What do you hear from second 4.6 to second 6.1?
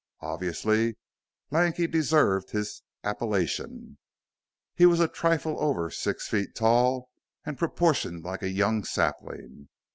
he was a trifle over